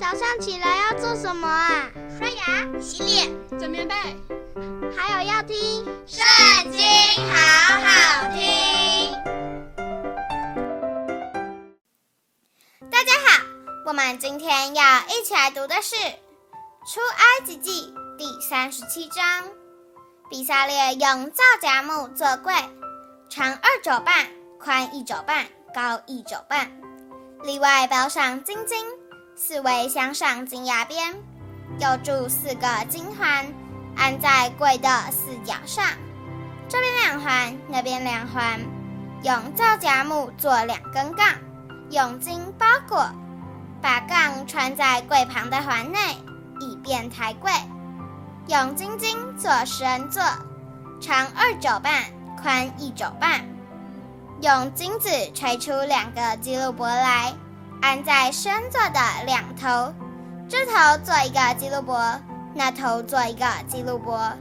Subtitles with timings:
[0.00, 1.90] 早上起来要做什么啊？
[2.18, 3.94] 刷牙、洗脸、整棉被，
[4.96, 5.54] 还有要听
[6.06, 6.80] 《圣经》，
[7.30, 9.12] 好好听。
[12.90, 13.44] 大家好，
[13.84, 15.96] 我们今天要一起来读的是
[16.86, 19.44] 《出埃及记》第三十七章。
[20.30, 22.54] 比撒列用皂荚木做柜，
[23.28, 24.26] 长二肘半，
[24.58, 25.44] 宽一肘半，
[25.74, 26.72] 高一肘半，
[27.42, 28.78] 里外包上金金。
[29.42, 31.14] 四围镶上金牙边，
[31.78, 33.46] 又铸四个金环，
[33.96, 35.82] 安在柜的四角上。
[36.68, 38.60] 这边两环，那边两环，
[39.22, 41.26] 用皂荚木做两根杠，
[41.88, 43.10] 用金包裹，
[43.80, 45.98] 把杠穿在柜旁的环内，
[46.60, 47.50] 以便抬柜。
[48.46, 50.22] 用金金做十人座，
[51.00, 52.04] 长二肘半，
[52.42, 53.42] 宽一肘半，
[54.42, 57.32] 用金子锤出两个基路伯来。
[57.80, 59.92] 安在身座的两头，
[60.48, 62.20] 这头做一个基路伯，
[62.54, 64.32] 那头做一个基路伯，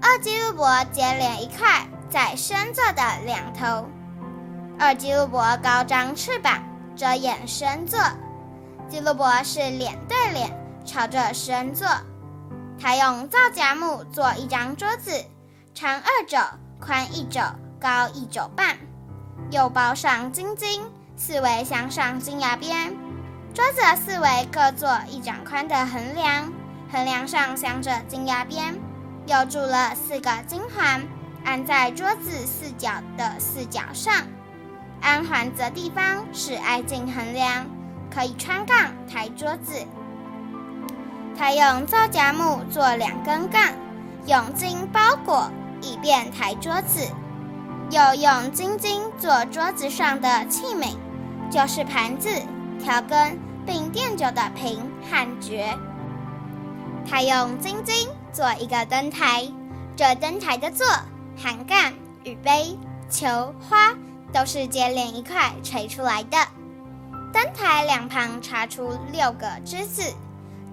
[0.00, 3.86] 二基路伯接连一块，在身座的两头。
[4.78, 6.62] 二基路伯高张翅膀，
[6.94, 7.98] 遮掩身座。
[8.88, 10.50] 基路伯是脸对脸，
[10.84, 11.88] 朝着身座。
[12.78, 15.10] 他用皂荚木做一张桌子，
[15.74, 16.38] 长二肘，
[16.78, 17.40] 宽一肘，
[17.80, 18.78] 高一肘半，
[19.50, 20.82] 又包上金金。
[21.18, 22.94] 四围镶上金牙边，
[23.54, 26.52] 桌子四围各做一掌宽的横梁，
[26.92, 28.78] 横梁上镶着金牙边，
[29.26, 31.02] 又铸了四个金环，
[31.42, 34.12] 安在桌子四角的四角上。
[35.00, 37.66] 安环的地方是挨近横梁，
[38.14, 39.86] 可以穿杠抬桌子。
[41.38, 43.72] 他用皂荚木做两根杠，
[44.26, 47.08] 用金包裹，以便抬桌子。
[47.90, 50.94] 又用金金做桌子上的器皿。
[51.50, 52.28] 就是盘子、
[52.78, 55.76] 调羹，并垫酒的瓶和爵。
[57.08, 59.48] 他用金金做一个灯台，
[59.96, 60.86] 这灯台的座、
[61.36, 61.92] 函盖
[62.24, 62.76] 与杯、
[63.08, 63.94] 球、花
[64.32, 66.36] 都是接连一块锤出来的。
[67.32, 70.02] 灯台两旁插出六个枝子，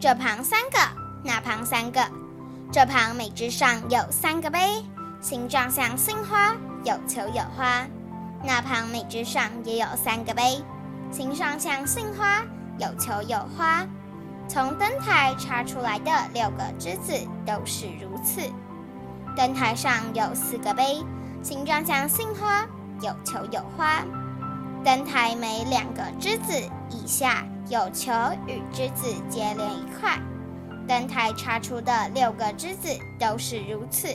[0.00, 0.78] 这旁三个，
[1.22, 2.00] 那旁三个。
[2.72, 4.82] 这旁每枝上有三个杯，
[5.20, 6.54] 形状像杏花，
[6.84, 7.86] 有球有花。
[8.44, 10.60] 那旁每枝上也有三个杯，
[11.10, 12.42] 形状像杏花，
[12.78, 13.86] 有球有花。
[14.48, 17.12] 从灯台插出来的六个枝子
[17.46, 18.42] 都是如此。
[19.36, 21.04] 灯台上有四个杯，
[21.42, 22.66] 形状像杏花，
[23.00, 24.04] 有球有花。
[24.84, 26.52] 灯台每两个枝子
[26.90, 28.12] 以下有球
[28.48, 30.18] 与枝子接连一块。
[30.88, 32.88] 灯台插出的六个枝子
[33.18, 34.08] 都是如此，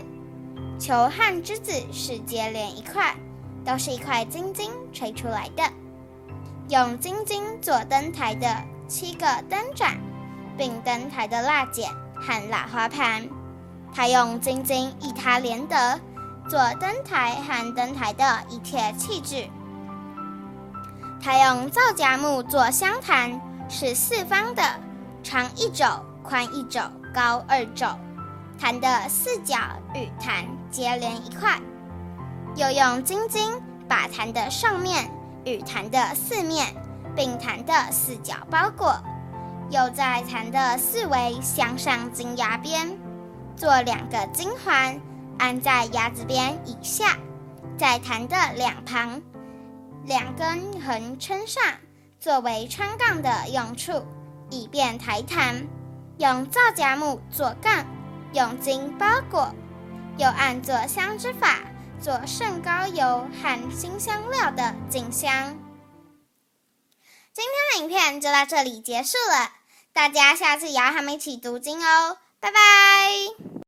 [0.77, 3.15] 球和枝子是接连一块。
[3.67, 5.61] 都是一块金金锤出来的，
[6.69, 8.47] 用金金做灯台的
[8.87, 9.97] 七个灯盏，
[10.57, 13.27] 并灯台的蜡剪和蜡花盘。
[13.93, 15.99] 他用金金一他连得
[16.49, 19.51] 做灯台和灯台的一切器具。
[21.21, 24.63] 他用皂荚木做香坛，是四方的，
[25.21, 25.85] 长一肘，
[26.23, 26.79] 宽一肘，
[27.13, 27.85] 高二肘。
[28.57, 29.57] 坛的四角
[29.93, 31.59] 与坛接连一块。
[32.57, 33.53] 又用金金
[33.87, 35.11] 把坛的上面
[35.45, 36.65] 与坛的四面，
[37.15, 38.99] 并坛的四角包裹，
[39.69, 42.97] 又在坛的四围镶上金牙边，
[43.55, 44.99] 做两个金环，
[45.37, 47.15] 安在牙子边以下，
[47.77, 49.21] 在坛的两旁，
[50.05, 51.61] 两根横撑上，
[52.19, 54.03] 作为穿杠的用处，
[54.49, 55.63] 以便抬坛。
[56.17, 57.85] 用皂荚木做杠，
[58.33, 59.53] 用金包裹，
[60.17, 61.59] 又按做香之法。
[62.01, 65.57] 做圣高油和馨香料的景香。
[67.33, 69.51] 今天的影片就到这里结束了，
[69.93, 73.57] 大家下次也要和我们一起读经哦，拜拜。